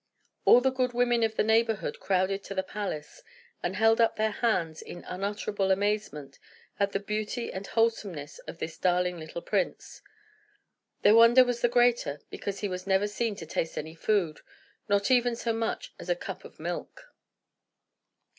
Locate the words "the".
0.61-0.71, 1.35-1.43, 2.55-2.63, 6.91-6.99, 11.61-11.69